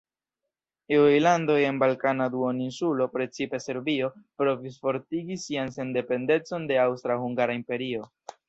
Iuj 0.95 1.09
landoj 1.25 1.57
en 1.65 1.81
Balkana 1.83 2.27
duoninsulo, 2.37 3.07
precipe 3.19 3.61
Serbio, 3.67 4.09
provis 4.43 4.81
fortigi 4.87 5.41
sian 5.47 5.73
sendependecon 5.79 6.69
de 6.73 6.85
Aŭstra-Hungara 6.87 7.61
Imperio. 7.63 8.15